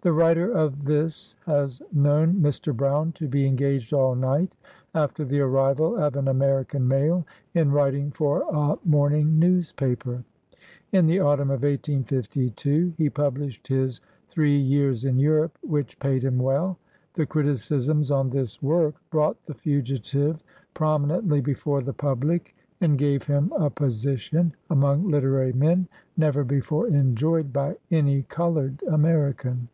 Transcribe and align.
The 0.00 0.12
writer 0.12 0.48
of 0.52 0.84
this 0.84 1.34
has 1.44 1.82
known 1.92 2.40
Mr. 2.40 2.74
Brown 2.74 3.10
to 3.12 3.26
be 3.26 3.44
engaged 3.46 3.92
all 3.92 4.14
night, 4.14 4.52
after 4.94 5.24
the 5.24 5.40
arrival 5.40 5.96
of 5.96 6.14
an 6.14 6.28
American 6.28 6.86
mail, 6.86 7.26
in 7.52 7.72
writing 7.72 8.12
for 8.12 8.42
a 8.48 8.78
morning 8.86 9.40
newspaper. 9.40 10.22
In 10.92 11.06
the 11.06 11.18
autumn 11.18 11.50
of 11.50 11.64
1852, 11.64 12.94
he 12.96 13.10
published 13.10 13.66
his" 13.66 14.00
Three 14.28 14.56
Years 14.56 15.04
in 15.04 15.18
Europe,*' 15.18 15.58
which 15.62 15.98
paid 15.98 16.22
him 16.22 16.38
well. 16.38 16.78
The 17.14 17.26
criticisms 17.26 18.12
on 18.12 18.30
this 18.30 18.62
work 18.62 18.94
brought 19.10 19.44
the 19.46 19.54
fugitive 19.54 20.44
prominently 20.74 21.40
before 21.40 21.80
the 21.82 21.92
pub 21.92 22.22
lic, 22.22 22.54
and 22.80 22.96
gave 22.96 23.24
him 23.24 23.52
a 23.58 23.68
position 23.68 24.54
among 24.70 25.08
literary 25.10 25.52
men 25.54 25.88
never 26.16 26.44
before 26.44 26.86
enjoyed 26.86 27.52
by 27.52 27.74
any 27.90 28.22
colored 28.22 28.80
American. 28.88 29.66